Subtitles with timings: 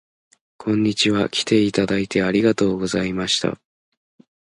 [0.57, 1.29] こんにちは。
[1.29, 3.59] きていただいてありがとうございました